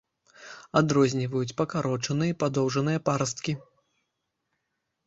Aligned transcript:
Адрозніваюць 0.79 1.57
пакарочаныя 1.61 2.31
і 2.35 2.37
падоўжаныя 2.45 3.07
парасткі. 3.11 3.57